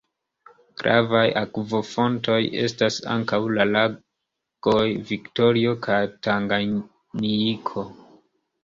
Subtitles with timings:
[0.81, 7.91] Gravaj akvofontoj estas ankaŭ la lagoj Viktorio kaj Tanganjiko.